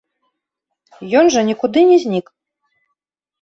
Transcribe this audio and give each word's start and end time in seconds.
Ён 1.19 1.25
жа 1.35 1.43
нікуды 1.49 1.79
не 1.91 1.97
знік. 2.07 2.33